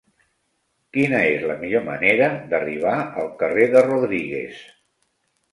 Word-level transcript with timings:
Quina 0.97 1.19
és 1.33 1.43
la 1.51 1.57
millor 1.59 1.83
manera 1.89 2.31
d'arribar 2.55 2.97
al 3.25 3.31
carrer 3.43 3.69
de 3.77 3.85
Rodríguez? 3.91 4.65